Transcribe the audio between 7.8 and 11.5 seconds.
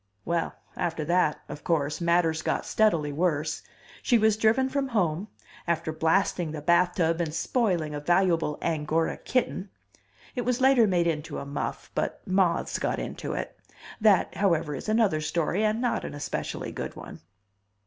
a valuable Angora kitten. (It was later made into a